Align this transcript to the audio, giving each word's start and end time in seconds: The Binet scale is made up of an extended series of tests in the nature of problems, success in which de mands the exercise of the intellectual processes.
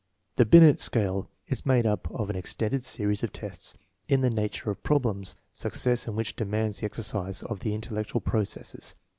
The 0.37 0.47
Binet 0.47 0.79
scale 0.79 1.29
is 1.47 1.63
made 1.63 1.85
up 1.85 2.09
of 2.09 2.31
an 2.31 2.35
extended 2.35 2.83
series 2.83 3.21
of 3.21 3.31
tests 3.31 3.75
in 4.09 4.21
the 4.21 4.31
nature 4.31 4.71
of 4.71 4.81
problems, 4.81 5.35
success 5.53 6.07
in 6.07 6.15
which 6.15 6.35
de 6.35 6.43
mands 6.45 6.79
the 6.79 6.87
exercise 6.87 7.43
of 7.43 7.59
the 7.59 7.75
intellectual 7.75 8.19
processes. 8.19 8.95